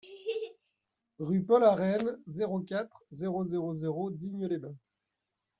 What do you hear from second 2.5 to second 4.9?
quatre, zéro zéro zéro Digne-les-Bains